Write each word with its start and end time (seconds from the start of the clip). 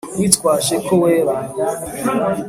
witwaje 0.19 0.75
ko 0.85 0.93
wera 1.03 1.35